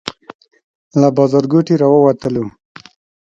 له 0.99 1.07
بازارګوټي 1.15 1.75
راووتلو. 1.81 2.45